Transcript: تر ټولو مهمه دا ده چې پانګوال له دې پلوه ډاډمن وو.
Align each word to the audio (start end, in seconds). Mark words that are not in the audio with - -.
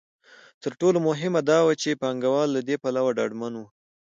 تر 0.63 0.71
ټولو 0.79 0.97
مهمه 1.07 1.41
دا 1.49 1.59
ده 1.67 1.73
چې 1.81 1.99
پانګوال 2.01 2.49
له 2.53 2.61
دې 2.67 2.75
پلوه 2.83 3.11
ډاډمن 3.17 3.53
وو. 3.55 3.65